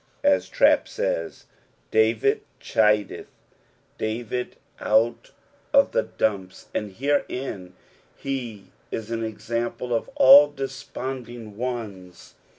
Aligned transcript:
As 0.23 0.49
Trapp 0.49 0.87
says, 0.87 1.45
"David 1.91 2.41
chideth 2.59 3.27
David 3.99 4.55
out 4.79 5.29
of 5.73 5.91
the 5.91 6.01
dumps;" 6.01 6.69
and 6.73 6.91
herein 6.93 7.75
he 8.15 8.71
is 8.89 9.11
an 9.11 9.23
example 9.23 9.89
for 9.89 10.11
all 10.15 10.47
desponding 10.49 11.55
ones. 11.55 12.33